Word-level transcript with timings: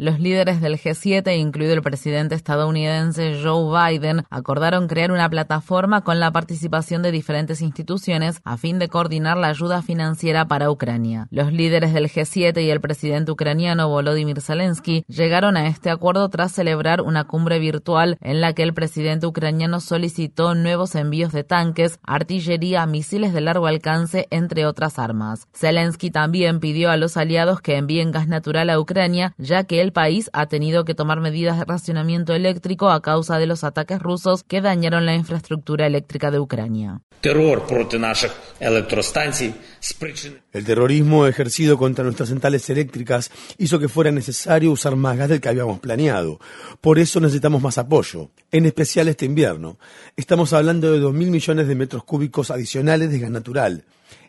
Los 0.00 0.18
líderes 0.18 0.62
del 0.62 0.78
G7, 0.78 1.36
incluido 1.36 1.74
el 1.74 1.82
presidente 1.82 2.34
estadounidense 2.34 3.38
Joe 3.44 3.68
Biden, 3.68 4.24
acordaron 4.30 4.88
crear 4.88 5.12
una 5.12 5.28
plataforma 5.28 6.00
con 6.04 6.18
la 6.20 6.30
participación 6.30 7.02
de 7.02 7.12
diferentes 7.12 7.60
instituciones 7.60 8.40
a 8.42 8.56
fin 8.56 8.78
de 8.78 8.88
coordinar 8.88 9.36
la 9.36 9.48
ayuda 9.48 9.82
financiera 9.82 10.48
para 10.48 10.70
Ucrania. 10.70 11.28
Los 11.30 11.52
líderes 11.52 11.92
del 11.92 12.08
G7 12.08 12.64
y 12.64 12.70
el 12.70 12.80
presidente 12.80 13.30
ucraniano 13.30 13.90
Volodymyr 13.90 14.40
Zelensky 14.40 15.04
llegaron 15.06 15.58
a 15.58 15.66
este 15.66 15.90
acuerdo 15.90 16.30
tras 16.30 16.52
celebrar 16.52 17.02
una 17.02 17.24
cumbre 17.24 17.58
virtual 17.58 18.16
en 18.22 18.40
la 18.40 18.54
que 18.54 18.62
el 18.62 18.72
presidente 18.72 19.26
ucraniano 19.26 19.80
solicitó 19.80 20.54
nuevos 20.54 20.94
envíos 20.94 21.30
de 21.32 21.44
tanques, 21.44 22.00
artillería, 22.04 22.86
misiles 22.86 23.34
de 23.34 23.42
largo 23.42 23.66
alcance, 23.66 24.28
entre 24.30 24.64
otras 24.64 24.98
armas. 24.98 25.46
Zelensky 25.52 26.10
también 26.10 26.58
pidió 26.58 26.90
a 26.90 26.96
los 26.96 27.18
aliados 27.18 27.60
que 27.60 27.76
envíen 27.76 28.12
gas 28.12 28.28
natural 28.28 28.70
a 28.70 28.80
Ucrania, 28.80 29.34
ya 29.36 29.64
que 29.64 29.82
el 29.82 29.89
país 29.92 30.30
ha 30.32 30.46
tenido 30.46 30.84
que 30.84 30.94
tomar 30.94 31.20
medidas 31.20 31.58
de 31.58 31.64
racionamiento 31.64 32.34
eléctrico 32.34 32.90
a 32.90 33.02
causa 33.02 33.38
de 33.38 33.46
los 33.46 33.64
ataques 33.64 34.00
rusos 34.00 34.44
que 34.44 34.60
dañaron 34.60 35.06
la 35.06 35.14
infraestructura 35.14 35.86
eléctrica 35.86 36.30
de 36.30 36.38
Ucrania. 36.38 37.00
El 40.52 40.64
terrorismo 40.64 41.26
ejercido 41.26 41.76
contra 41.76 42.04
nuestras 42.04 42.30
centrales 42.30 42.70
eléctricas 42.70 43.30
hizo 43.58 43.78
que 43.78 43.88
fuera 43.88 44.10
necesario 44.10 44.72
usar 44.72 44.96
más 44.96 45.18
gas 45.18 45.28
del 45.28 45.40
que 45.40 45.50
habíamos 45.50 45.80
planeado. 45.80 46.40
Por 46.80 46.98
eso 46.98 47.20
necesitamos 47.20 47.60
más 47.60 47.76
apoyo, 47.76 48.30
en 48.50 48.64
especial 48.64 49.08
este 49.08 49.26
invierno. 49.26 49.78
Estamos 50.16 50.54
hablando 50.54 50.90
de 50.92 51.00
2.000 51.00 51.12
millones 51.12 51.68
de 51.68 51.74
metros 51.74 52.04
cúbicos 52.04 52.50
adicionales 52.50 53.10
de 53.10 53.18
gas 53.18 53.30
natural. 53.30 53.84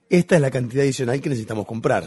Esta 0.09 0.35
es 0.35 0.41
la 0.41 0.51
cantidad 0.51 0.83
adicional 0.83 1.21
que 1.21 1.29
necesitamos 1.29 1.65
comprar. 1.65 2.03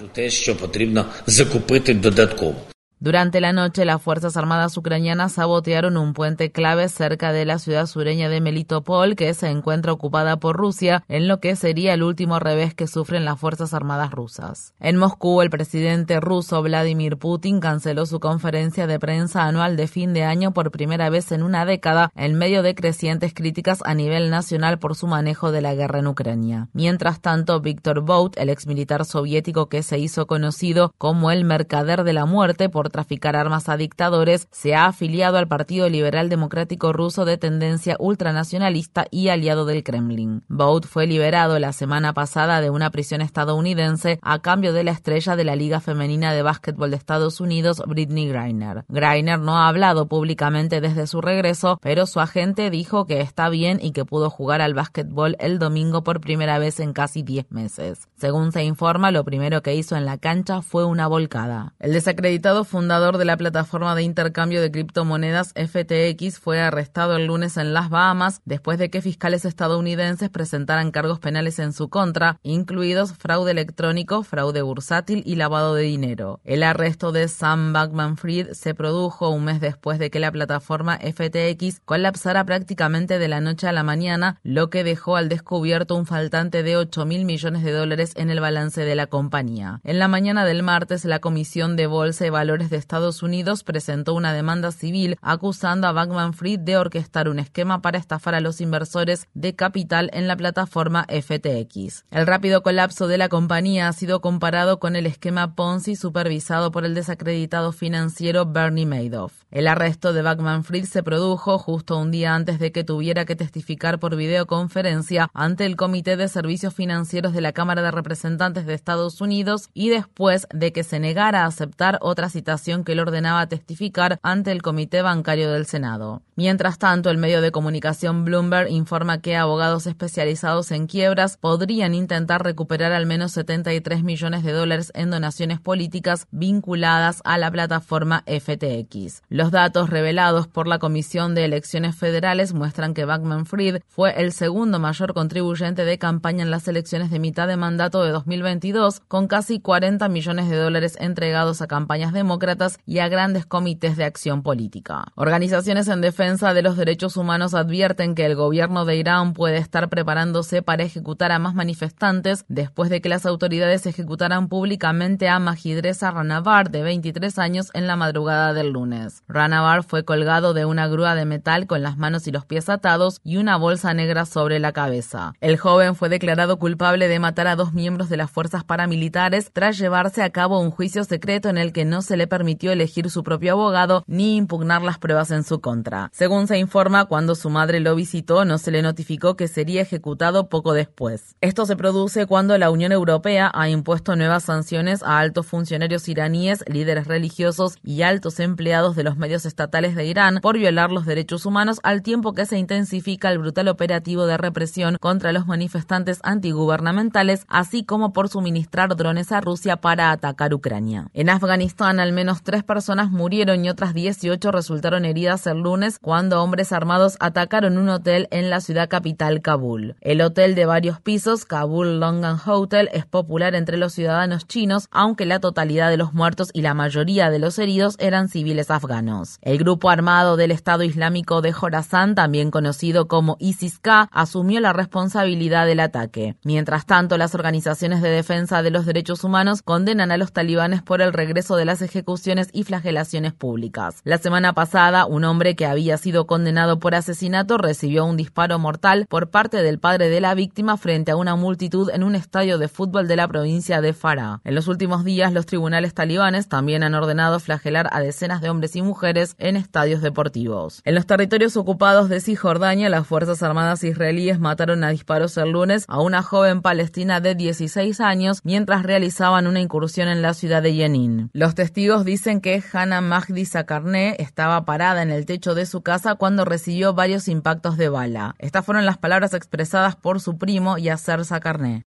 Durante 3.05 3.43
la 3.43 3.53
noche, 3.53 3.85
las 3.85 4.01
Fuerzas 4.01 4.35
Armadas 4.39 4.79
ucranianas 4.79 5.33
sabotearon 5.33 5.99
un 5.99 6.15
puente 6.15 6.51
clave 6.51 6.89
cerca 6.89 7.33
de 7.33 7.45
la 7.45 7.59
ciudad 7.59 7.85
sureña 7.85 8.31
de 8.31 8.41
Melitopol, 8.41 9.15
que 9.15 9.35
se 9.35 9.51
encuentra 9.51 9.93
ocupada 9.93 10.39
por 10.39 10.57
Rusia, 10.57 11.05
en 11.09 11.29
lo 11.29 11.39
que 11.39 11.55
sería 11.55 11.93
el 11.93 12.03
último 12.03 12.39
revés 12.39 12.73
que 12.73 12.87
sufren 12.87 13.27
las 13.27 13.39
Fuerzas 13.39 13.75
Armadas 13.75 14.11
rusas. 14.11 14.73
En 14.81 14.97
Moscú, 14.97 15.43
el 15.43 15.51
presidente 15.51 16.19
ruso 16.19 16.63
Vladimir 16.63 17.19
Putin 17.19 17.61
canceló 17.61 18.07
su 18.07 18.21
conferencia 18.21 18.87
de 18.87 18.99
prensa 18.99 19.43
anual 19.43 19.77
de 19.77 19.87
fin 19.87 20.15
de 20.15 20.25
año 20.25 20.55
por 20.55 20.71
primera 20.71 21.11
vez 21.11 21.31
en 21.31 21.43
una 21.43 21.67
década, 21.67 22.11
en 22.17 22.39
medio 22.39 22.63
de 22.63 22.75
crecientes 22.75 23.35
críticas 23.35 23.81
a 23.85 23.93
nivel 23.93 24.31
nacional 24.31 24.79
por 24.79 24.95
su 24.95 25.09
manejo 25.09 25.53
de 25.53 25.61
la 25.61 25.75
guerra 25.75 25.99
en 25.99 26.07
Ucrania. 26.07 26.71
Mientras 26.73 27.21
tanto, 27.21 27.61
Víctor 27.61 28.01
Bout, 28.01 28.39
el 28.39 28.49
exmilitar 28.49 29.05
soviético 29.05 29.69
que 29.69 29.83
se 29.83 29.99
hizo 29.99 30.27
conocido 30.27 30.95
como 30.97 31.31
el 31.31 31.45
mercader 31.45 32.03
de 32.03 32.15
la 32.15 32.25
muerte 32.25 32.71
por 32.71 32.94
traficar 32.95 33.35
armas 33.35 33.69
a 33.69 33.77
dictadores, 33.77 34.47
se 34.53 34.77
ha 34.77 34.87
afiliado 34.87 35.37
al 35.37 35.49
Partido 35.49 35.89
Liberal 35.89 36.29
Democrático 36.29 36.93
Ruso 36.93 37.25
de 37.25 37.39
tendencia 37.39 37.97
ultranacionalista 37.99 39.07
y 39.11 39.31
aliado 39.31 39.67
del 39.67 39.83
Kremlin. 39.83 40.45
Bout 40.47 40.87
fue 40.87 41.09
liberado 41.09 41.59
la 41.59 41.73
semana 41.73 42.13
pasada 42.13 42.61
de 42.61 42.71
una 42.71 42.91
prisión 42.91 43.21
estadounidense 43.21 44.21
a 44.23 44.39
cambio 44.39 44.73
de 44.73 44.85
la 44.85 44.93
estrella 44.93 45.35
de 45.35 45.43
la 45.43 45.57
Liga 45.57 45.81
Femenina 45.81 46.33
de 46.33 46.43
Básquetbol 46.43 46.93
de 46.93 46.97
Estados 46.97 47.41
Unidos, 47.41 47.83
Britney 47.85 48.29
Griner. 48.29 48.85
Griner 48.89 49.41
no 49.41 49.59
ha 49.59 49.67
hablado 49.67 50.07
públicamente 50.07 50.81
desde 50.81 51.09
su 51.09 51.21
regreso, 51.21 51.81
pero 51.83 52.07
su 52.07 52.21
agente 52.21 52.71
dijo 52.71 53.07
que 53.07 53.21
está 53.21 53.49
bien 53.49 53.81
y 53.83 53.91
que 53.91 54.05
pudo 54.05 54.31
jugar 54.31 54.61
al 54.61 54.75
básquetbol 54.75 55.35
el 55.41 55.59
domingo 55.59 56.05
por 56.05 56.21
primera 56.21 56.61
vez 56.61 56.79
en 56.79 56.93
casi 56.93 57.25
10 57.25 57.51
meses. 57.51 58.07
Según 58.17 58.53
se 58.53 58.63
informa, 58.63 59.11
lo 59.11 59.25
primero 59.25 59.63
que 59.63 59.75
hizo 59.75 59.97
en 59.97 60.05
la 60.05 60.19
cancha 60.19 60.63
fue 60.63 60.85
una 60.85 61.09
volcada. 61.09 61.75
El 61.81 61.93
desacreditado 61.93 62.63
fundador 62.63 62.84
de 62.85 63.25
la 63.25 63.39
plataforma 63.39 63.95
de 63.95 64.03
intercambio 64.03 64.61
de 64.61 64.71
criptomonedas 64.71 65.55
FTX, 65.55 66.39
fue 66.39 66.61
arrestado 66.61 67.17
el 67.17 67.27
lunes 67.27 67.57
en 67.57 67.73
las 67.73 67.89
Bahamas 67.89 68.43
después 68.45 68.79
de 68.79 68.91
que 68.91 69.01
fiscales 69.01 69.47
estadounidenses 69.47 70.29
presentaran 70.29 70.91
cargos 70.91 71.19
penales 71.19 71.59
en 71.61 71.73
su 71.73 71.89
contra, 71.89 72.39
incluidos 72.43 73.15
fraude 73.15 73.53
electrónico, 73.53 74.23
fraude 74.23 74.61
bursátil 74.61 75.23
y 75.25 75.37
lavado 75.37 75.75
de 75.75 75.83
dinero. 75.83 76.41
El 76.45 76.63
arresto 76.63 77.11
de 77.11 77.27
Sam 77.29 77.73
Bankman-Fried 77.73 78.53
se 78.53 78.75
produjo 78.75 79.31
un 79.31 79.45
mes 79.45 79.61
después 79.61 79.99
de 79.99 80.11
que 80.11 80.21
la 80.21 80.31
plataforma 80.31 80.99
FTX 80.99 81.81
colapsara 81.87 82.45
prácticamente 82.45 83.19
de 83.19 83.29
la 83.29 83.41
noche 83.41 83.67
a 83.67 83.73
la 83.73 83.83
mañana, 83.83 84.41
lo 84.43 84.69
que 84.69 84.85
dejó 84.85 85.17
al 85.17 85.31
descubierto 85.31 85.97
un 85.97 86.05
faltante 86.05 86.63
de 86.63 86.77
8 86.77 87.07
mil 87.07 87.25
millones 87.25 87.65
de 87.65 87.73
dólares 87.73 88.13
en 88.17 88.29
el 88.29 88.41
balance 88.41 88.83
de 88.83 88.95
la 88.95 89.07
compañía. 89.07 89.81
En 89.85 89.99
la 89.99 90.09
mañana 90.09 90.45
del 90.45 90.63
martes, 90.63 91.07
la 91.07 91.21
Comisión 91.21 91.77
de 91.77 91.87
Bolsa 91.87 92.27
y 92.27 92.31
Valores 92.31 92.69
de 92.69 92.74
Estados 92.77 93.23
Unidos 93.23 93.65
presentó 93.65 94.15
una 94.15 94.33
demanda 94.33 94.73
civil 94.73 95.17
acusando 95.23 95.87
a 95.87 95.93
Bankman 95.93 96.35
Fried 96.35 96.61
de 96.61 96.77
orquestar 96.77 97.29
un 97.29 97.39
esquema 97.39 97.83
para 97.83 97.99
estafar 97.99 98.35
a 98.35 98.41
los 98.41 98.61
inversores 98.61 99.29
de 99.35 99.55
capital 99.55 100.11
en 100.13 100.27
la 100.27 100.37
plataforma 100.37 101.07
FTX. 101.09 102.05
El 102.11 102.27
rápido 102.27 102.63
colapso 102.63 103.07
de 103.07 103.19
la 103.19 103.29
compañía 103.29 103.89
ha 103.89 103.93
sido 103.93 104.21
comparado 104.21 104.79
con 104.79 104.97
el 104.97 105.07
esquema 105.07 105.55
Ponzi 105.55 105.97
supervisado 105.97 106.71
por 106.71 106.85
el 106.85 106.95
desacreditado 106.95 107.73
financiero 107.73 108.47
Bernie 108.47 108.87
Madoff. 108.87 109.44
El 109.55 109.69
arresto 109.69 110.13
de 110.13 110.23
Bankman 110.23 110.65
Fried 110.65 110.85
se 110.85 111.05
produjo 111.05 111.59
justo 111.59 111.97
un 111.97 112.11
día 112.11 112.35
antes 112.35 112.59
de 112.59 112.73
que 112.73 112.83
tuviera 112.83 113.25
que 113.25 113.37
testificar 113.37 114.01
por 114.01 114.17
videoconferencia 114.17 115.31
ante 115.33 115.65
el 115.65 115.77
Comité 115.77 116.17
de 116.17 116.27
Servicios 116.27 116.75
Financieros 116.75 117.33
de 117.33 117.41
la 117.41 117.53
Cámara 117.53 117.81
de 117.81 117.93
Representantes 117.93 118.67
de 118.67 118.75
Estados 118.75 119.21
Unidos 119.21 119.69
y 119.73 119.91
después 119.91 120.49
de 120.53 120.73
que 120.73 120.83
se 120.83 120.99
negara 120.99 121.45
a 121.45 121.47
aceptar 121.47 122.01
otra 122.01 122.31
citación 122.31 122.83
que 122.83 122.97
le 122.97 123.03
ordenaba 123.03 123.47
testificar 123.47 124.19
ante 124.25 124.51
el 124.51 124.61
Comité 124.61 125.03
Bancario 125.03 125.53
del 125.53 125.67
Senado. 125.67 126.23
Mientras 126.35 126.81
tanto, 126.81 127.11
el 127.11 127.19
medio 127.19 127.41
de 127.41 127.53
comunicación 127.53 128.25
Bloomberg 128.25 128.69
informa 128.73 129.21
que 129.21 129.37
abogados 129.37 129.87
especializados 129.87 130.73
en 130.73 130.89
quiebras 130.89 131.37
podrían 131.37 131.95
intentar 131.95 132.43
recuperar 132.43 132.91
al 132.91 133.07
menos 133.07 133.31
73 133.31 134.03
millones 134.03 134.43
de 134.43 134.51
dólares 134.51 134.91
en 134.97 135.13
donaciones 135.13 135.61
políticas 135.61 136.27
vinculadas 136.33 137.23
a 137.25 137.39
la 137.39 137.53
plataforma 137.53 138.25
FTX. 138.27 139.23
Datos 139.51 139.91
revelados 139.91 140.47
por 140.47 140.67
la 140.67 140.79
Comisión 140.79 141.35
de 141.35 141.45
Elecciones 141.45 141.97
Federales 141.97 142.55
muestran 142.55 142.95
que 142.95 143.05
Backman 143.05 143.47
Fried 143.47 143.81
fue 143.89 144.21
el 144.21 144.33
segundo 144.33 144.79
mayor 144.79 145.15
contribuyente 145.15 145.85
de 145.85 145.99
campaña 145.99 146.43
en 146.43 146.51
las 146.51 146.69
elecciones 146.69 147.11
de 147.11 147.19
mitad 147.19 147.49
de 147.49 147.57
mandato 147.57 148.05
de 148.05 148.11
2022, 148.11 149.01
con 149.09 149.27
casi 149.27 149.61
40 149.61 150.09
millones 150.09 150.49
de 150.49 150.57
dólares 150.57 150.97
entregados 151.01 151.63
a 151.63 151.67
campañas 151.67 152.13
demócratas 152.13 152.79
y 152.87 152.99
a 152.99 153.09
grandes 153.09 153.47
comités 153.47 153.97
de 153.97 154.05
acción 154.05 154.43
política. 154.43 155.05
Organizaciones 155.15 155.89
en 155.89 156.01
defensa 156.01 156.55
de 156.55 156.63
los 156.63 156.77
Derechos 156.77 157.17
Humanos 157.17 157.55
advierten 157.55 158.15
que 158.15 158.27
el 158.27 158.37
gobierno 158.37 158.85
de 158.85 158.97
Irán 158.97 159.33
puede 159.33 159.59
estar 159.59 159.89
preparándose 159.89 160.63
para 160.63 160.83
ejecutar 160.83 161.33
a 161.33 161.39
más 161.39 161.55
manifestantes 161.55 162.45
después 162.49 162.91
de 162.91 163.01
que 163.01 163.09
las 163.09 163.27
autoridades 163.27 163.87
ejecutaran 163.87 164.49
públicamente 164.49 165.29
a 165.29 165.39
Majidreza 165.39 166.11
Ranavar, 166.11 166.71
de 166.71 166.83
23 166.83 167.39
años, 167.39 167.71
en 167.75 167.87
la 167.87 167.97
madrugada 167.97 168.55
del 168.55 168.71
lunes. 168.71 169.23
Ranavar 169.35 169.83
fue 169.83 170.05
colgado 170.05 170.55
de 170.55 170.65
una 170.65 170.87
grúa 170.87 171.17
de 171.17 171.25
metal 171.25 171.67
con 171.67 171.83
las 171.83 171.99
manos 171.99 172.29
y 172.29 172.31
los 172.31 172.47
pies 172.47 172.69
atados 172.69 173.21
y 173.25 173.37
una 173.37 173.57
bolsa 173.57 173.93
negra 173.93 174.27
sobre 174.27 174.61
la 174.61 174.71
cabeza. 174.73 175.35
El 175.41 175.59
joven 175.59 175.97
fue 175.97 176.09
declarado 176.09 176.61
culpable 176.61 177.09
de 177.09 177.19
matar 177.19 177.49
a 177.49 177.57
dos 177.57 177.73
miembros 177.73 178.09
de 178.09 178.17
las 178.17 178.31
fuerzas 178.31 178.63
paramilitares 178.63 179.51
tras 179.53 179.77
llevarse 179.77 180.23
a 180.23 180.31
cabo 180.31 180.61
un 180.61 180.71
juicio 180.71 181.03
secreto 181.03 181.49
en 181.49 181.59
el 181.59 181.73
que 181.73 181.85
no 181.85 182.01
se 182.01 182.17
le 182.17 182.29
permitió 182.29 182.71
elegir 182.71 183.11
su 183.11 183.25
propio 183.25 183.55
abogado 183.55 184.05
ni 184.07 184.37
impugnar 184.37 184.83
las 184.83 184.99
pruebas 184.99 185.33
en 185.33 185.43
su 185.43 185.61
contra. 185.61 186.11
Según 186.13 186.47
se 186.47 186.59
informa, 186.59 187.07
cuando 187.07 187.35
su 187.35 187.51
madre 187.51 187.81
lo 187.81 187.97
visitó 187.97 188.45
no 188.45 188.59
se 188.59 188.71
le 188.71 188.83
notificó 188.83 189.35
que 189.35 189.49
sería 189.49 189.83
ejecutado 189.83 190.49
poco 190.49 190.75
después. 190.75 191.35
Esto 191.41 191.67
se 191.67 191.75
produce 191.75 192.27
cuando 192.27 192.57
la 192.57 192.71
Unión 192.71 192.93
Europea 192.93 193.51
ha 193.53 193.69
impuesto 193.69 194.15
nuevas 194.15 194.45
sanciones 194.45 195.03
a 195.03 195.19
altos 195.19 195.45
funcionarios 195.47 196.09
iraníes, 196.09 196.63
líderes 196.69 197.09
religiosos 197.09 197.79
y 197.83 198.03
altos 198.03 198.39
empleados 198.39 198.95
de 198.95 199.03
los 199.03 199.17
medios 199.25 199.47
estatales 199.47 199.95
de 199.95 200.05
Irán 200.05 200.41
por 200.43 200.59
violar 200.59 200.93
los 200.93 201.07
derechos 201.07 201.47
humanos 201.47 201.81
al 201.83 202.03
tiempo 202.03 202.35
que 202.35 202.45
se 202.45 202.59
intensifica 202.59 203.31
el 203.31 203.39
brutal 203.39 203.69
operativo 203.69 204.27
de 204.27 204.37
represión 204.37 204.99
contra 205.01 205.33
los 205.33 205.47
manifestantes 205.47 206.21
antigubernamentales, 206.25 207.47
así 207.49 207.85
como 207.85 208.13
por 208.13 208.29
suministrar 208.29 208.95
drones 208.97 209.33
a 209.33 209.41
Rusia 209.41 209.79
para 209.79 210.11
atacar 210.11 210.53
Ucrania. 210.53 211.09
En 211.15 211.31
Afganistán, 211.31 212.01
al 212.01 212.13
menos 212.13 212.43
tres 212.43 212.65
personas 212.65 213.11
murieron 213.11 213.65
y 213.65 213.71
otras 213.71 213.95
18 213.95 214.53
resultaron 214.53 215.07
heridas 215.07 215.47
el 215.47 215.61
lunes 215.61 215.99
cuando 215.99 216.43
hombres 216.43 216.71
armados 216.71 217.17
atacaron 217.19 217.79
un 217.79 217.89
hotel 217.89 218.29
en 218.31 218.51
la 218.51 218.61
ciudad 218.61 218.91
capital 218.91 219.41
Kabul. 219.41 219.97
El 220.03 220.21
hotel 220.21 220.55
de 220.55 220.67
varios 220.67 221.01
pisos, 221.01 221.47
Kabul 221.47 221.99
Longan 221.99 222.37
Hotel, 222.45 222.91
es 222.93 223.07
popular 223.07 223.55
entre 223.55 223.79
los 223.79 223.95
ciudadanos 223.95 224.47
chinos, 224.47 224.89
aunque 224.91 225.25
la 225.25 225.41
totalidad 225.41 225.89
de 225.89 225.97
los 225.97 226.13
muertos 226.13 226.51
y 226.53 226.61
la 226.61 226.75
mayoría 226.75 227.31
de 227.31 227.39
los 227.39 227.59
heridos 227.59 227.97
eran 227.99 228.29
civiles 228.29 228.71
afganos. 228.71 229.04
El 229.43 229.59
grupo 229.59 229.91
armado 229.91 230.37
del 230.37 230.51
Estado 230.51 230.83
Islámico 230.83 231.43
de 231.43 231.53
Jorazán, 231.53 232.15
también 232.15 232.51
conocido 232.51 233.07
como 233.07 233.37
ISIS-K, 233.39 234.09
asumió 234.11 234.61
la 234.61 234.73
responsabilidad 234.73 235.67
del 235.67 235.81
ataque. 235.81 236.37
Mientras 236.43 236.87
tanto, 236.87 237.19
las 237.19 237.35
organizaciones 237.35 238.01
de 238.01 238.09
defensa 238.09 238.63
de 238.63 238.71
los 238.71 238.87
derechos 238.87 239.23
humanos 239.23 239.61
condenan 239.63 240.11
a 240.11 240.17
los 240.17 240.33
talibanes 240.33 240.83
por 240.83 241.03
el 241.03 241.13
regreso 241.13 241.57
de 241.57 241.67
las 241.67 241.83
ejecuciones 241.83 242.49
y 242.53 242.65
flagelaciones 242.65 243.35
públicas. 243.35 244.01
La 244.05 244.17
semana 244.17 244.55
pasada, 244.55 245.05
un 245.05 245.25
hombre 245.25 245.55
que 245.55 245.67
había 245.67 245.99
sido 245.99 246.27
condenado 246.27 246.79
por 246.79 246.95
asesinato 246.95 247.59
recibió 247.59 248.07
un 248.07 248.17
disparo 248.17 248.59
mortal 248.59 249.07
por 249.09 249.31
parte 249.31 249.63
del 249.63 249.79
padre 249.79 250.09
de 250.09 250.21
la 250.23 250.35
víctima 250.35 250.79
frente 250.79 251.11
a 251.11 251.17
una 251.17 251.37
multitud 251.37 251.91
en 251.93 252.05
un 252.05 252.15
estadio 252.15 252.57
de 252.57 252.69
fútbol 252.69 253.07
de 253.07 253.17
la 253.17 253.29
provincia 253.29 253.83
de 253.83 253.93
Farah. 253.93 254.41
En 254.45 254.55
los 254.55 254.67
últimos 254.67 255.05
días, 255.05 255.33
los 255.33 255.45
tribunales 255.45 255.93
talibanes 255.93 256.49
también 256.49 256.83
han 256.83 256.95
ordenado 256.95 257.39
flagelar 257.39 257.91
a 257.93 258.01
decenas 258.01 258.41
de 258.41 258.49
hombres 258.49 258.75
y 258.77 258.81
mujeres 258.81 258.94
en 259.39 259.57
estadios 259.57 260.03
deportivos. 260.03 260.81
En 260.85 260.95
los 260.95 261.07
territorios 261.07 261.57
ocupados 261.57 262.09
de 262.09 262.21
Cisjordania, 262.21 262.89
las 262.89 263.07
Fuerzas 263.07 263.43
Armadas 263.43 263.83
israelíes 263.85 264.39
mataron 264.39 264.85
a 264.85 264.91
disparos 264.91 265.37
el 265.37 265.51
lunes 265.51 265.85
a 265.89 266.01
una 266.01 266.23
joven 266.23 266.63
palestina 266.63 267.21
de 267.21 267.35
16 267.35 268.01
años 268.01 268.41
mientras 268.45 268.83
realizaban 268.83 269.47
una 269.47 269.61
incursión 269.61 270.09
en 270.09 270.23
la 270.23 270.33
ciudad 270.35 270.63
de 270.63 270.75
Yenin. 270.75 271.31
Los 271.33 271.55
testigos 271.55 272.05
dicen 272.05 272.41
que 272.41 272.63
Hannah 272.73 273.01
Mahdi 273.01 273.45
Sakarne 273.45 274.17
estaba 274.19 274.65
parada 274.65 275.03
en 275.03 275.11
el 275.11 275.27
techo 275.27 275.55
de 275.55 275.67
su 275.67 275.83
casa 275.83 276.15
cuando 276.15 276.45
recibió 276.45 276.95
varios 276.95 277.29
impactos 277.29 277.77
de 277.77 277.89
bala. 277.89 278.35
Estas 278.39 278.65
fueron 278.65 278.87
las 278.87 278.99
palabras 278.99 279.35
expresadas 279.35 279.97
por 279.97 280.21
su 280.21 280.39
primo 280.39 280.79
Yasser 280.79 281.25
Sakarne. 281.25 281.85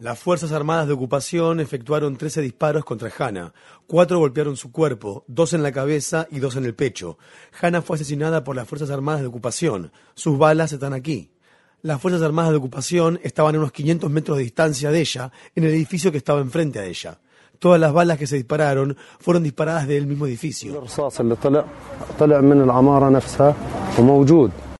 Las 0.00 0.18
Fuerzas 0.18 0.52
Armadas 0.52 0.86
de 0.86 0.92
Ocupación 0.92 1.60
efectuaron 1.60 2.16
13 2.16 2.40
disparos 2.40 2.84
contra 2.84 3.10
Hannah. 3.18 3.52
Cuatro 3.86 4.18
golpearon 4.18 4.56
su 4.56 4.72
cuerpo, 4.72 5.24
dos 5.26 5.52
en 5.52 5.62
la 5.62 5.72
cabeza 5.72 6.26
y 6.30 6.38
dos 6.38 6.56
en 6.56 6.64
el 6.64 6.74
pecho. 6.74 7.18
Hannah 7.60 7.82
fue 7.82 7.96
asesinada 7.96 8.44
por 8.44 8.56
las 8.56 8.66
Fuerzas 8.66 8.90
Armadas 8.90 9.20
de 9.20 9.26
Ocupación. 9.26 9.92
Sus 10.14 10.38
balas 10.38 10.72
están 10.72 10.94
aquí. 10.94 11.30
Las 11.82 12.00
Fuerzas 12.00 12.22
Armadas 12.22 12.50
de 12.52 12.56
Ocupación 12.56 13.20
estaban 13.22 13.54
a 13.56 13.58
unos 13.58 13.72
500 13.72 14.10
metros 14.10 14.38
de 14.38 14.44
distancia 14.44 14.90
de 14.90 15.00
ella, 15.00 15.30
en 15.54 15.64
el 15.64 15.70
edificio 15.70 16.10
que 16.10 16.18
estaba 16.18 16.40
enfrente 16.40 16.78
a 16.78 16.86
ella. 16.86 17.20
Todas 17.58 17.80
las 17.80 17.92
balas 17.92 18.18
que 18.18 18.26
se 18.26 18.36
dispararon 18.36 18.96
fueron 19.20 19.42
disparadas 19.42 19.86
del 19.86 20.06
mismo 20.06 20.26
edificio. 20.26 20.82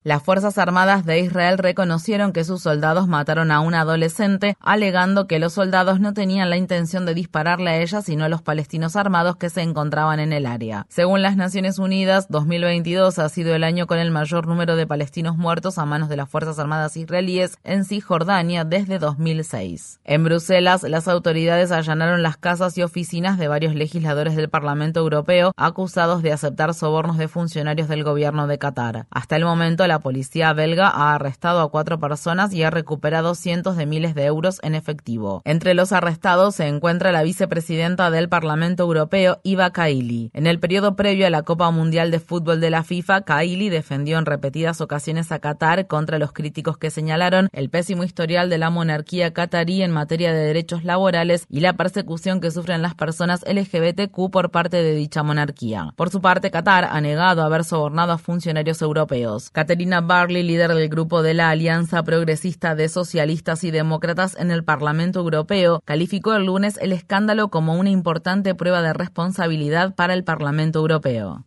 Las 0.07 0.23
Fuerzas 0.23 0.59
Armadas 0.59 1.07
de 1.07 1.21
Israel 1.21 1.57
reconocieron 1.57 2.35
que 2.35 2.45
sus 2.45 2.61
soldados 2.61 3.09
mataron 3.09 3.51
a 3.51 3.61
un 3.61 3.73
adolescente, 3.73 4.55
alegando 4.61 5.27
que 5.27 5.39
los 5.39 5.55
soldados 5.55 5.99
no 5.99 6.13
tenían 6.13 6.51
la 6.51 6.59
intención 6.59 7.07
de 7.07 7.15
dispararle 7.15 7.71
a 7.71 7.79
ella, 7.79 8.03
sino 8.03 8.27
a 8.27 8.29
los 8.29 8.43
palestinos 8.43 8.97
armados 8.97 9.37
que 9.37 9.49
se 9.49 9.63
encontraban 9.63 10.21
en 10.21 10.35
el 10.35 10.45
área. 10.45 10.85
Según 10.91 11.23
las 11.23 11.39
Naciones 11.39 11.79
Unidas, 11.79 12.27
2022 12.29 13.19
ha 13.19 13.31
sido 13.31 13.55
el 13.55 13.65
año 13.65 13.87
con 13.87 13.99
el 13.99 14.11
mayor 14.11 14.47
número 14.47 14.77
de 14.77 14.87
palestinos 14.87 15.39
muertos 15.39 15.79
a 15.79 15.87
manos 15.87 16.11
de 16.11 16.19
las 16.19 16.29
Fuerzas 16.29 16.59
Armadas 16.59 16.99
israelíes 16.99 17.57
en 17.65 17.87
Cisjordania 17.87 18.65
desde 18.65 18.99
2006. 18.99 20.01
En 20.05 20.23
Bruselas, 20.23 20.83
las 20.83 21.09
autoridades 21.09 21.73
allanaron 21.73 22.23
las 22.23 22.37
casas 22.37 22.77
y 22.77 22.83
oficinas 22.83 23.39
de 23.39 23.49
varios 23.49 23.75
legisladores 23.75 24.37
del 24.37 24.51
Parlamento 24.51 25.01
Europeo 25.01 25.53
acusados 25.57 26.23
de 26.23 26.35
aceptar 26.35 26.75
sobornos 26.75 27.17
de 27.17 27.29
funcionarios 27.29 27.89
del 27.89 28.05
gobierno 28.05 28.47
de 28.47 28.59
Qatar. 28.59 29.07
Hasta 29.09 29.37
el 29.37 29.47
momento, 29.47 29.87
la 29.87 29.94
la 29.95 30.01
policía 30.01 30.53
belga 30.53 30.89
ha 30.89 31.15
arrestado 31.15 31.61
a 31.61 31.71
cuatro 31.71 32.01
personas 32.01 32.53
y 32.53 32.65
ha 32.65 32.71
recuperado 32.71 33.37
cientos 33.37 33.77
de 33.77 33.87
miles 33.87 34.17
de 34.17 34.25
euros 34.25 34.59
en 34.65 34.75
efectivo. 34.75 35.41
Entre 35.45 35.73
los 35.73 35.93
arrestados 35.93 36.57
se 36.57 36.67
encuentra 36.67 37.13
la 37.13 37.23
vicepresidenta 37.23 38.11
del 38.11 38.29
Parlamento 38.29 38.83
Europeo, 38.83 39.39
Iva 39.45 39.71
Kaili. 39.71 40.33
En 40.35 40.49
el 40.49 40.59
periodo 40.59 40.97
previo 40.97 41.29
a 41.29 41.31
la 41.31 41.43
Copa 41.43 41.71
Mundial 41.71 42.11
de 42.11 42.19
Fútbol 42.19 42.61
de 42.61 42.71
la 42.71 42.83
FIFA, 42.83 43.21
Kaili 43.21 43.69
defendió 43.69 44.19
en 44.19 44.27
repetidas 44.27 44.81
ocasiones 44.81 45.31
a 45.31 45.39
Qatar 45.39 45.87
contra 45.87 46.19
los 46.19 46.33
críticos 46.33 46.77
que 46.77 46.91
señalaron 46.91 47.49
el 47.53 47.71
pésimo 47.71 48.03
historial 48.03 48.51
de 48.51 48.59
la 48.59 48.71
monarquía 48.71 49.33
qatarí 49.33 49.83
en 49.83 49.93
materia 49.93 50.33
de 50.33 50.45
derechos 50.45 50.83
laborales 50.83 51.47
y 51.49 51.61
la 51.61 51.75
persecución 51.75 52.41
que 52.41 52.51
sufren 52.51 52.83
las 52.83 52.97
personas 52.97 53.45
LGBTQ 53.47 54.33
por 54.33 54.51
parte 54.51 54.83
de 54.83 54.97
dicha 54.97 55.23
monarquía. 55.23 55.93
Por 55.95 56.11
su 56.11 56.21
parte, 56.21 56.51
Qatar 56.51 56.89
ha 56.91 57.01
negado 57.01 57.45
haber 57.45 57.63
sobornado 57.63 58.11
a 58.11 58.19
funcionarios 58.19 58.83
europeos. 58.83 59.51
Marina 59.85 60.01
Barley, 60.01 60.43
líder 60.43 60.73
del 60.73 60.89
grupo 60.89 61.23
de 61.23 61.35
la 61.35 61.51
Alianza 61.51 62.03
Progresista 62.05 62.75
de 62.75 62.89
Socialistas 62.89 63.65
y 63.65 63.71
Demócratas 63.71 64.35
en 64.35 64.51
el 64.51 64.65
Parlamento 64.65 65.21
Europeo, 65.21 65.83
calificó 65.85 66.33
el 66.33 66.47
lunes 66.47 66.79
el 66.81 66.91
escándalo 66.91 67.49
como 67.51 67.75
una 67.75 67.91
importante 67.91 68.55
prueba 68.55 68.81
de 68.81 68.95
responsabilidad 68.95 69.95
para 69.95 70.15
el 70.15 70.25
Parlamento 70.25 70.79
Europeo. 70.79 71.45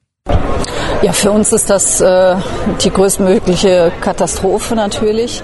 Ja, 1.01 1.13
für 1.13 1.31
uns 1.31 1.54
ist 1.54 1.69
das 1.69 2.01
äh, 2.01 2.36
die 2.84 2.89
größtmögliche 2.89 3.92
Katastrophe 4.01 4.75
natürlich. 4.75 5.42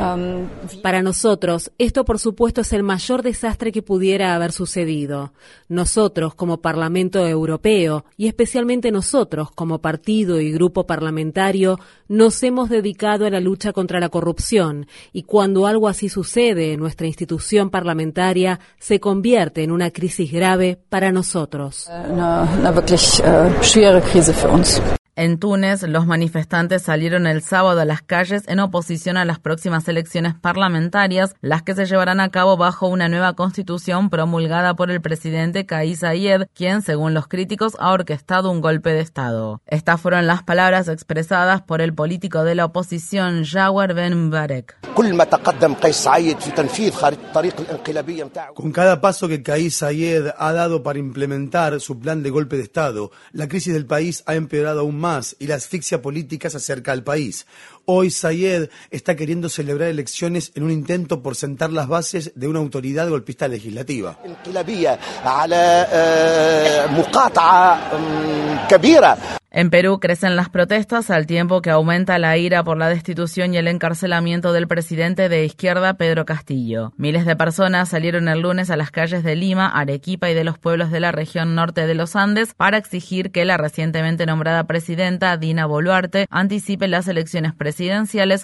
Ähm, 0.00 0.48
Para 0.82 1.02
nosotros, 1.02 1.70
esto 1.78 2.04
por 2.04 2.18
supuesto 2.18 2.60
es 2.60 2.72
el 2.72 2.82
mayor 2.82 3.22
desastre 3.22 3.72
que 3.72 3.82
pudiera 3.82 4.34
haber 4.34 4.52
sucedido. 4.52 5.32
Nosotros, 5.68 6.34
como 6.34 6.58
Parlamento 6.58 7.26
Europeo, 7.26 8.04
y 8.16 8.26
especialmente 8.26 8.90
nosotros, 8.90 9.50
como 9.54 9.80
partido 9.80 10.40
y 10.40 10.52
grupo 10.52 10.86
parlamentario, 10.86 11.78
nos 12.08 12.42
hemos 12.42 12.68
dedicado 12.68 13.26
a 13.26 13.30
la 13.30 13.40
lucha 13.40 13.72
contra 13.72 14.00
la 14.00 14.08
corrupción, 14.08 14.86
y 15.12 15.22
cuando 15.22 15.66
algo 15.66 15.88
así 15.88 16.08
sucede 16.08 16.72
en 16.72 16.80
nuestra 16.80 17.06
institución 17.06 17.70
parlamentaria, 17.70 18.60
se 18.78 19.00
convierte 19.00 19.62
en 19.62 19.70
una 19.70 19.90
crisis 19.90 20.30
grave 20.32 20.78
para 20.88 21.12
nosotros. 21.12 21.88
Una, 22.10 22.42
una 22.58 22.70
wirklich, 22.72 23.20
uh, 23.20 23.62
schwere 23.62 24.00
Krise 24.00 24.32
für 24.32 24.50
uns. 24.50 24.80
En 25.16 25.38
Túnez, 25.38 25.84
los 25.84 26.06
manifestantes 26.08 26.82
salieron 26.82 27.28
el 27.28 27.40
sábado 27.40 27.80
a 27.80 27.84
las 27.84 28.02
calles 28.02 28.42
en 28.48 28.58
oposición 28.58 29.16
a 29.16 29.24
las 29.24 29.38
próximas 29.38 29.86
elecciones 29.86 30.34
parlamentarias, 30.34 31.36
las 31.40 31.62
que 31.62 31.76
se 31.76 31.86
llevarán 31.86 32.18
a 32.18 32.30
cabo 32.30 32.56
bajo 32.56 32.88
una 32.88 33.08
nueva 33.08 33.34
constitución 33.34 34.10
promulgada 34.10 34.74
por 34.74 34.90
el 34.90 35.00
presidente 35.00 35.66
Kais 35.66 36.00
Saied, 36.00 36.48
quien, 36.52 36.82
según 36.82 37.14
los 37.14 37.28
críticos, 37.28 37.76
ha 37.78 37.92
orquestado 37.92 38.50
un 38.50 38.60
golpe 38.60 38.92
de 38.92 39.02
Estado. 39.02 39.62
Estas 39.68 40.00
fueron 40.00 40.26
las 40.26 40.42
palabras 40.42 40.88
expresadas 40.88 41.62
por 41.62 41.80
el 41.80 41.94
político 41.94 42.42
de 42.42 42.56
la 42.56 42.64
oposición, 42.64 43.44
Jawar 43.44 43.94
Ben 43.94 44.30
Barek. 44.30 44.76
Con 48.54 48.72
cada 48.72 49.00
paso 49.00 49.28
que 49.28 49.42
Kais 49.44 49.76
Saied 49.76 50.26
ha 50.36 50.52
dado 50.52 50.82
para 50.82 50.98
implementar 50.98 51.78
su 51.78 52.00
plan 52.00 52.24
de 52.24 52.30
golpe 52.30 52.56
de 52.56 52.64
Estado, 52.64 53.12
la 53.30 53.46
crisis 53.46 53.74
del 53.74 53.86
país 53.86 54.24
ha 54.26 54.34
empeorado 54.34 54.80
aún 54.80 54.98
más 54.98 55.03
más 55.04 55.36
y 55.38 55.48
la 55.48 55.56
asfixia 55.56 56.00
política 56.00 56.48
se 56.48 56.56
acerca 56.56 56.92
al 56.92 57.04
país. 57.04 57.46
Hoy 57.86 58.10
Sayed 58.10 58.70
está 58.90 59.14
queriendo 59.14 59.50
celebrar 59.50 59.90
elecciones 59.90 60.52
en 60.54 60.62
un 60.62 60.70
intento 60.70 61.22
por 61.22 61.36
sentar 61.36 61.70
las 61.70 61.86
bases 61.86 62.32
de 62.34 62.48
una 62.48 62.60
autoridad 62.60 63.10
golpista 63.10 63.46
legislativa. 63.46 64.18
En 69.56 69.70
Perú 69.70 70.00
crecen 70.00 70.34
las 70.34 70.48
protestas 70.48 71.10
al 71.10 71.26
tiempo 71.26 71.62
que 71.62 71.70
aumenta 71.70 72.18
la 72.18 72.36
ira 72.36 72.64
por 72.64 72.76
la 72.76 72.88
destitución 72.88 73.54
y 73.54 73.58
el 73.58 73.68
encarcelamiento 73.68 74.52
del 74.52 74.66
presidente 74.66 75.28
de 75.28 75.44
izquierda 75.44 75.94
Pedro 75.94 76.24
Castillo. 76.24 76.92
Miles 76.96 77.24
de 77.24 77.36
personas 77.36 77.90
salieron 77.90 78.26
el 78.26 78.40
lunes 78.40 78.70
a 78.70 78.76
las 78.76 78.90
calles 78.90 79.22
de 79.22 79.36
Lima, 79.36 79.68
Arequipa 79.68 80.28
y 80.28 80.34
de 80.34 80.42
los 80.42 80.58
pueblos 80.58 80.90
de 80.90 80.98
la 80.98 81.12
región 81.12 81.54
norte 81.54 81.86
de 81.86 81.94
los 81.94 82.16
Andes 82.16 82.52
para 82.54 82.78
exigir 82.78 83.30
que 83.30 83.44
la 83.44 83.56
recientemente 83.56 84.26
nombrada 84.26 84.64
presidenta 84.64 85.36
Dina 85.36 85.66
Boluarte 85.66 86.26
anticipe 86.30 86.88
las 86.88 87.06
elecciones 87.06 87.52
presidenciales 87.54 87.73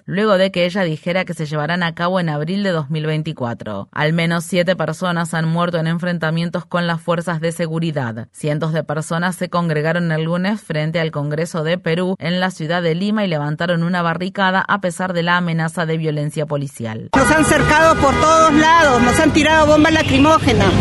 luego 0.07 0.39
de 0.39 0.51
que 0.51 0.65
ella 0.65 0.83
dijera 0.83 1.25
que 1.25 1.35
se 1.35 1.47
llevarán 1.47 1.83
a 1.83 1.95
cabo 1.95 2.21
en 2.21 2.29
abril 2.29 2.63
de 2.63 2.71
2024. 2.71 3.89
Al 3.93 4.13
menos 4.13 4.45
siete 4.45 4.77
personas 4.77 5.35
han 5.35 5.49
muerto 5.49 5.79
en 5.79 5.87
enfrentamientos 5.87 6.67
con 6.67 6.87
las 6.87 7.01
fuerzas 7.01 7.41
de 7.41 7.53
seguridad. 7.53 8.29
Cientos 8.33 8.73
de 8.73 8.85
personas 8.85 9.37
se 9.37 9.49
congregaron 9.49 10.13
el 10.13 10.25
lunes 10.25 10.61
frente 10.61 11.01
al 11.01 11.11
Congreso 11.11 11.65
de 11.65 11.79
Perú 11.79 12.17
en 12.19 12.41
la 12.41 12.51
ciudad 12.51 12.83
de 12.83 12.95
Lima 12.95 13.25
y 13.25 13.29
levantaron 13.29 13.83
una 13.83 14.03
barricada 14.03 14.65
a 14.67 14.81
pesar 14.81 15.13
de 15.13 15.23
la 15.23 15.37
amenaza 15.37 15.87
de 15.87 15.97
violencia 15.97 16.47
policial. 16.47 17.11
Nos 17.17 17.31
han 17.31 17.45
cercado 17.45 17.95
por 17.97 18.15
todos 18.21 18.53
lados, 18.55 19.03
nos 19.03 19.19
han 19.19 19.33
tirado 19.33 19.67
bombas 19.67 19.93
lacrimógenas. 19.93 20.73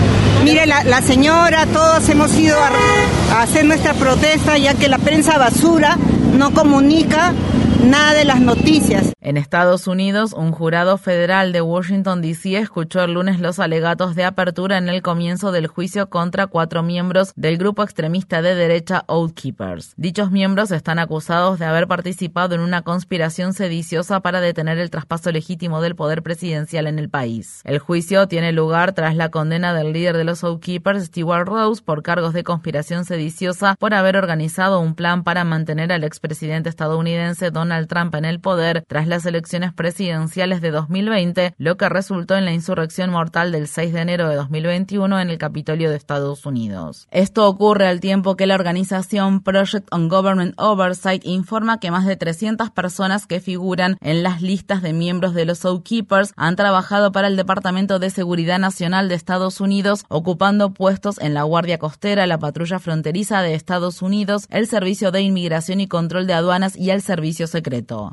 Mire, 0.44 0.66
la, 0.66 1.02
señora, 1.02 1.66
todos 1.66 2.08
hemos 2.08 2.34
ido 2.38 2.58
a 2.58 3.42
hacer 3.42 3.66
nuestra 3.66 3.94
protesta 3.94 4.58
ya 4.58 4.74
que 4.74 4.88
la 4.88 4.98
prensa 4.98 5.38
basura 5.38 5.98
no 6.38 6.52
comunica 6.52 7.34
nada 7.80 8.14
de 8.14 8.26
las 8.26 8.42
noticias. 8.42 9.14
En 9.22 9.38
Estados 9.38 9.88
Unidos, 9.88 10.34
un 10.34 10.52
jurado 10.52 10.98
federal 10.98 11.52
de 11.52 11.62
Washington, 11.62 12.22
D.C. 12.22 12.58
escuchó 12.58 13.04
el 13.04 13.14
lunes 13.14 13.40
los 13.40 13.60
alegatos 13.60 14.16
de 14.16 14.24
apertura 14.24 14.78
en 14.78 14.90
el 14.90 15.02
comienzo 15.02 15.52
del 15.52 15.68
juicio 15.68 16.10
contra 16.10 16.48
cuatro 16.48 16.84
miembros 16.84 17.34
del 17.36 17.58
grupo 17.58 17.84
extremista 17.84 18.42
de 18.42 18.56
derecha 18.56 19.04
Oath 19.08 19.34
Keepers. 19.34 19.94
Dichos 19.98 20.32
miembros 20.32 20.72
están 20.72 21.00
acusados 21.00 21.60
de 21.60 21.66
haber 21.66 21.88
participado 21.88 22.56
en 22.56 22.62
una 22.62 22.82
conspiración 22.82 23.54
sediciosa 23.54 24.20
para 24.20 24.42
detener 24.42 24.78
el 24.80 24.90
traspaso 24.90 25.32
legítimo 25.32 25.82
del 25.82 25.96
poder 25.96 26.24
presidencial 26.24 26.88
en 26.88 27.00
el 27.00 27.10
país. 27.10 27.62
El 27.66 27.80
juicio 27.80 28.28
tiene 28.28 28.52
lugar 28.52 28.94
tras 28.94 29.16
la 29.16 29.30
condena 29.30 29.74
del 29.74 29.94
líder 29.94 30.18
de 30.18 30.24
los 30.24 30.44
Oath 30.44 30.62
Keepers, 30.62 31.06
Stewart 31.06 31.48
Rose, 31.48 31.82
por 31.84 32.04
cargos 32.04 32.34
de 32.34 32.44
conspiración 32.44 33.06
sediciosa 33.06 33.76
por 33.80 33.94
haber 33.94 34.18
organizado 34.18 34.80
un 34.80 34.96
plan 34.96 35.24
para 35.24 35.44
mantener 35.44 35.92
al 35.92 36.04
expresidente 36.04 36.70
estadounidense 36.70 37.52
Donald 37.52 37.69
Donald 37.70 37.88
Trump 37.88 38.16
en 38.16 38.26
el 38.26 38.40
poder 38.40 38.84
tras 38.88 39.06
las 39.06 39.28
elecciones 39.28 39.74
presidenciales 39.74 40.60
de 40.60 40.72
2020, 40.72 41.54
lo 41.60 41.78
que 41.78 41.88
resultó 41.88 42.36
en 42.36 42.46
la 42.46 42.52
insurrección 42.52 43.12
mortal 43.12 43.52
del 43.52 43.68
6 43.68 43.94
de 43.94 44.02
enero 44.02 44.28
de 44.28 44.36
2021 44.36 45.20
en 45.20 45.30
el 45.30 45.38
Capitolio 45.38 45.92
de 45.92 45.96
Estados 45.96 46.48
Unidos. 46.48 47.08
Esto 47.12 47.48
ocurre 47.48 47.88
al 47.88 48.00
tiempo 48.00 48.36
que 48.36 48.48
la 48.48 48.56
organización 48.56 49.44
Project 49.44 49.88
on 49.92 50.10
Government 50.10 50.56
Oversight 50.58 51.24
informa 51.26 51.80
que 51.80 51.92
más 51.92 52.08
de 52.08 52.16
300 52.16 52.72
personas 52.72 53.28
que 53.28 53.40
figuran 53.40 53.98
en 54.02 54.24
las 54.24 54.42
listas 54.42 54.82
de 54.82 54.94
miembros 54.94 55.36
de 55.36 55.46
los 55.46 55.60
Zookeepers 55.60 56.34
han 56.38 56.56
trabajado 56.56 57.12
para 57.12 57.28
el 57.28 57.36
Departamento 57.36 58.00
de 58.00 58.10
Seguridad 58.10 58.58
Nacional 58.58 59.10
de 59.10 59.16
Estados 59.16 59.62
Unidos, 59.62 60.06
ocupando 60.10 60.74
puestos 60.74 61.20
en 61.20 61.36
la 61.36 61.44
Guardia 61.44 61.78
Costera, 61.78 62.26
la 62.26 62.40
Patrulla 62.40 62.80
Fronteriza 62.80 63.44
de 63.44 63.54
Estados 63.54 64.02
Unidos, 64.02 64.48
el 64.50 64.66
Servicio 64.66 65.12
de 65.12 65.22
Inmigración 65.22 65.82
y 65.82 65.88
Control 65.88 66.26
de 66.26 66.34
Aduanas 66.34 66.76
y 66.76 66.90
el 66.90 67.04
Servicio 67.04 67.46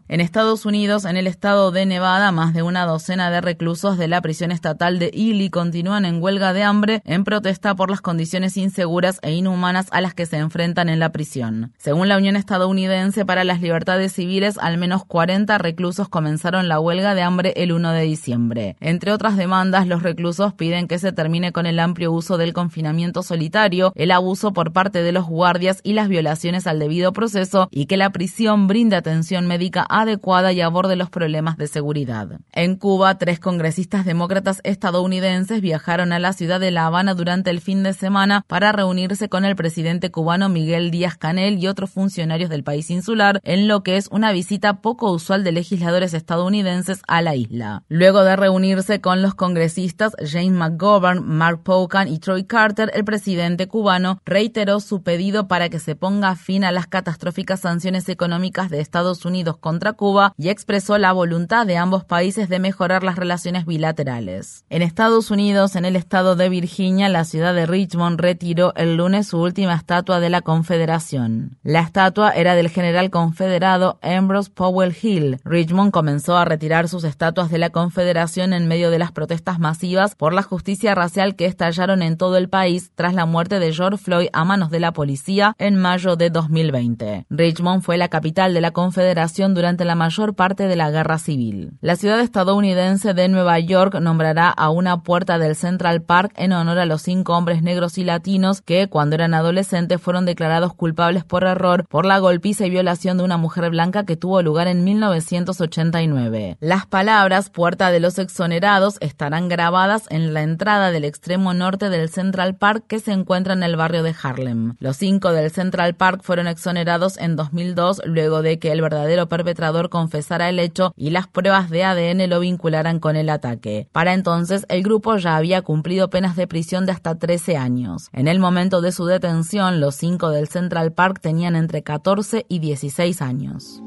En 0.08 0.20
Estados 0.20 0.66
Unidos, 0.66 1.04
en 1.04 1.16
el 1.16 1.26
estado 1.26 1.70
de 1.70 1.86
Nevada, 1.86 2.32
más 2.32 2.52
de 2.52 2.62
una 2.62 2.84
docena 2.84 3.30
de 3.30 3.40
reclusos 3.40 3.96
de 3.96 4.08
la 4.08 4.20
prisión 4.20 4.50
estatal 4.50 4.98
de 4.98 5.10
Ely 5.14 5.50
continúan 5.50 6.04
en 6.04 6.22
huelga 6.22 6.52
de 6.52 6.62
hambre 6.62 7.02
en 7.04 7.24
protesta 7.24 7.74
por 7.76 7.90
las 7.90 8.00
condiciones 8.00 8.56
inseguras 8.56 9.18
e 9.22 9.32
inhumanas 9.32 9.86
a 9.92 10.00
las 10.00 10.14
que 10.14 10.26
se 10.26 10.38
enfrentan 10.38 10.88
en 10.88 10.98
la 10.98 11.12
prisión. 11.12 11.72
Según 11.78 12.08
la 12.08 12.16
Unión 12.16 12.34
Estadounidense 12.34 13.24
para 13.24 13.44
las 13.44 13.60
Libertades 13.60 14.12
Civiles, 14.12 14.58
al 14.58 14.78
menos 14.78 15.04
40 15.04 15.58
reclusos 15.58 16.08
comenzaron 16.08 16.68
la 16.68 16.80
huelga 16.80 17.14
de 17.14 17.22
hambre 17.22 17.52
el 17.56 17.72
1 17.72 17.92
de 17.92 18.02
diciembre. 18.02 18.76
Entre 18.80 19.12
otras 19.12 19.36
demandas, 19.36 19.86
los 19.86 20.02
reclusos 20.02 20.54
piden 20.54 20.88
que 20.88 20.98
se 20.98 21.12
termine 21.12 21.52
con 21.52 21.66
el 21.66 21.78
amplio 21.78 22.10
uso 22.10 22.36
del 22.36 22.52
confinamiento 22.52 23.22
solitario, 23.22 23.92
el 23.94 24.10
abuso 24.10 24.52
por 24.52 24.72
parte 24.72 25.02
de 25.02 25.12
los 25.12 25.26
guardias 25.26 25.80
y 25.82 25.92
las 25.92 26.08
violaciones 26.08 26.66
al 26.66 26.78
debido 26.78 27.12
proceso 27.12 27.68
y 27.70 27.86
que 27.86 27.96
la 27.96 28.10
prisión 28.10 28.66
brinde 28.66 28.96
atención 28.96 29.35
médica 29.44 29.84
adecuada 29.88 30.52
y 30.52 30.62
aborde 30.62 30.96
los 30.96 31.10
problemas 31.10 31.58
de 31.58 31.66
seguridad. 31.66 32.40
En 32.52 32.76
Cuba, 32.76 33.18
tres 33.18 33.38
congresistas 33.38 34.06
demócratas 34.06 34.62
estadounidenses 34.64 35.60
viajaron 35.60 36.12
a 36.14 36.18
la 36.18 36.32
ciudad 36.32 36.58
de 36.58 36.70
La 36.70 36.86
Habana 36.86 37.12
durante 37.12 37.50
el 37.50 37.60
fin 37.60 37.82
de 37.82 37.92
semana 37.92 38.42
para 38.46 38.72
reunirse 38.72 39.28
con 39.28 39.44
el 39.44 39.54
presidente 39.54 40.10
cubano 40.10 40.48
Miguel 40.48 40.90
Díaz 40.90 41.18
Canel 41.18 41.58
y 41.58 41.66
otros 41.66 41.90
funcionarios 41.90 42.48
del 42.48 42.64
país 42.64 42.90
insular 42.90 43.40
en 43.44 43.68
lo 43.68 43.82
que 43.82 43.98
es 43.98 44.08
una 44.10 44.32
visita 44.32 44.80
poco 44.80 45.12
usual 45.12 45.44
de 45.44 45.52
legisladores 45.52 46.14
estadounidenses 46.14 47.02
a 47.06 47.20
la 47.20 47.36
isla. 47.36 47.82
Luego 47.88 48.24
de 48.24 48.36
reunirse 48.36 49.00
con 49.02 49.20
los 49.20 49.34
congresistas 49.34 50.14
James 50.18 50.52
McGovern, 50.52 51.22
Mark 51.26 51.62
Pocan 51.62 52.08
y 52.08 52.18
Troy 52.18 52.44
Carter, 52.44 52.90
el 52.94 53.04
presidente 53.04 53.68
cubano 53.68 54.20
reiteró 54.24 54.80
su 54.80 55.02
pedido 55.02 55.48
para 55.48 55.68
que 55.68 55.78
se 55.78 55.94
ponga 55.94 56.34
fin 56.36 56.64
a 56.64 56.72
las 56.72 56.86
catastróficas 56.86 57.60
sanciones 57.60 58.08
económicas 58.08 58.70
de 58.70 58.80
Estados 58.80 59.24
Unidos 59.24 59.25
contra 59.58 59.94
Cuba 59.94 60.32
y 60.38 60.50
expresó 60.50 60.98
la 60.98 61.12
voluntad 61.12 61.66
de 61.66 61.76
ambos 61.76 62.04
países 62.04 62.48
de 62.48 62.60
mejorar 62.60 63.02
las 63.02 63.16
relaciones 63.16 63.66
bilaterales. 63.66 64.64
En 64.70 64.82
Estados 64.82 65.32
Unidos, 65.32 65.74
en 65.74 65.84
el 65.84 65.96
estado 65.96 66.36
de 66.36 66.48
Virginia, 66.48 67.08
la 67.08 67.24
ciudad 67.24 67.52
de 67.52 67.66
Richmond 67.66 68.20
retiró 68.20 68.72
el 68.76 68.96
lunes 68.96 69.26
su 69.26 69.40
última 69.40 69.74
estatua 69.74 70.20
de 70.20 70.30
la 70.30 70.42
Confederación. 70.42 71.58
La 71.64 71.80
estatua 71.80 72.30
era 72.30 72.54
del 72.54 72.68
general 72.68 73.10
confederado 73.10 73.98
Ambrose 74.00 74.50
Powell 74.50 74.96
Hill. 75.00 75.38
Richmond 75.44 75.90
comenzó 75.90 76.36
a 76.36 76.44
retirar 76.44 76.88
sus 76.88 77.02
estatuas 77.02 77.50
de 77.50 77.58
la 77.58 77.70
Confederación 77.70 78.52
en 78.52 78.68
medio 78.68 78.90
de 78.90 79.00
las 79.00 79.10
protestas 79.10 79.58
masivas 79.58 80.14
por 80.14 80.32
la 80.32 80.42
justicia 80.42 80.94
racial 80.94 81.34
que 81.34 81.46
estallaron 81.46 82.00
en 82.02 82.16
todo 82.16 82.36
el 82.36 82.48
país 82.48 82.92
tras 82.94 83.14
la 83.14 83.26
muerte 83.26 83.58
de 83.58 83.72
George 83.72 83.98
Floyd 83.98 84.28
a 84.32 84.44
manos 84.44 84.70
de 84.70 84.78
la 84.78 84.92
policía 84.92 85.56
en 85.58 85.76
mayo 85.76 86.14
de 86.14 86.30
2020. 86.30 87.26
Richmond 87.28 87.82
fue 87.82 87.96
la 87.96 88.08
capital 88.08 88.54
de 88.54 88.60
la 88.60 88.70
Confederación 88.70 89.15
durante 89.54 89.84
la 89.84 89.94
mayor 89.94 90.34
parte 90.34 90.68
de 90.68 90.76
la 90.76 90.90
guerra 90.90 91.18
civil. 91.18 91.72
La 91.80 91.96
ciudad 91.96 92.20
estadounidense 92.20 93.14
de 93.14 93.28
Nueva 93.28 93.58
York 93.58 93.98
nombrará 94.00 94.50
a 94.50 94.68
una 94.68 95.02
puerta 95.02 95.38
del 95.38 95.56
Central 95.56 96.02
Park 96.02 96.32
en 96.36 96.52
honor 96.52 96.78
a 96.78 96.86
los 96.86 97.02
cinco 97.02 97.34
hombres 97.36 97.62
negros 97.62 97.96
y 97.96 98.04
latinos 98.04 98.60
que, 98.60 98.88
cuando 98.88 99.14
eran 99.14 99.32
adolescentes, 99.32 100.00
fueron 100.00 100.26
declarados 100.26 100.74
culpables 100.74 101.24
por 101.24 101.44
error 101.44 101.86
por 101.88 102.04
la 102.04 102.18
golpiza 102.18 102.66
y 102.66 102.70
violación 102.70 103.16
de 103.16 103.24
una 103.24 103.38
mujer 103.38 103.70
blanca 103.70 104.04
que 104.04 104.16
tuvo 104.16 104.42
lugar 104.42 104.68
en 104.68 104.84
1989. 104.84 106.58
Las 106.60 106.86
palabras 106.86 107.48
puerta 107.48 107.90
de 107.90 108.00
los 108.00 108.18
exonerados 108.18 108.98
estarán 109.00 109.48
grabadas 109.48 110.04
en 110.10 110.34
la 110.34 110.42
entrada 110.42 110.90
del 110.90 111.04
extremo 111.04 111.54
norte 111.54 111.88
del 111.88 112.10
Central 112.10 112.56
Park 112.56 112.84
que 112.86 113.00
se 113.00 113.12
encuentra 113.12 113.54
en 113.54 113.62
el 113.62 113.76
barrio 113.76 114.02
de 114.02 114.14
Harlem. 114.22 114.74
Los 114.78 114.98
cinco 114.98 115.32
del 115.32 115.50
Central 115.50 115.94
Park 115.94 116.20
fueron 116.22 116.48
exonerados 116.48 117.16
en 117.18 117.36
2002 117.36 118.02
luego 118.04 118.42
de 118.42 118.58
que 118.58 118.72
el 118.72 118.82
verdadero 119.06 119.28
perpetrador 119.28 119.88
confesara 119.88 120.48
el 120.48 120.58
hecho 120.58 120.92
y 120.96 121.10
las 121.10 121.28
pruebas 121.28 121.70
de 121.70 121.84
ADN 121.84 122.28
lo 122.28 122.40
vincularan 122.40 122.98
con 122.98 123.14
el 123.14 123.30
ataque. 123.30 123.88
Para 123.92 124.14
entonces, 124.14 124.66
el 124.68 124.82
grupo 124.82 125.16
ya 125.16 125.36
había 125.36 125.62
cumplido 125.62 126.10
penas 126.10 126.34
de 126.34 126.48
prisión 126.48 126.86
de 126.86 126.92
hasta 126.92 127.16
13 127.16 127.56
años. 127.56 128.08
En 128.12 128.26
el 128.26 128.40
momento 128.40 128.80
de 128.80 128.90
su 128.90 129.06
detención, 129.06 129.78
los 129.78 129.94
cinco 129.94 130.30
del 130.30 130.48
Central 130.48 130.92
Park 130.92 131.20
tenían 131.20 131.54
entre 131.54 131.84
14 131.84 132.46
y 132.48 132.58
16 132.58 133.22
años. 133.22 133.80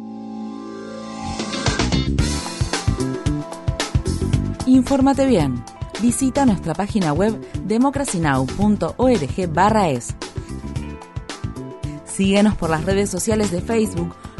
Infórmate 4.66 5.26
bien. 5.26 5.62
Visita 6.02 6.46
nuestra 6.46 6.74
página 6.74 7.12
web 7.12 7.38
democracynow.org/es. 7.66 10.16
Síguenos 12.06 12.56
por 12.56 12.70
las 12.70 12.86
redes 12.86 13.10
sociales 13.10 13.52
de 13.52 13.60
Facebook, 13.62 14.16